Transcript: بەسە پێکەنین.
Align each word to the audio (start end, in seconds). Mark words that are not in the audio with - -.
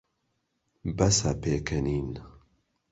بەسە 0.97 1.31
پێکەنین. 1.41 2.09